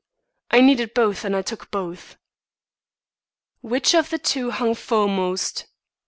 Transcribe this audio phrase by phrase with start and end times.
[0.49, 2.17] I needed both and I took both."
[3.61, 5.67] "Which of the two hung foremost?"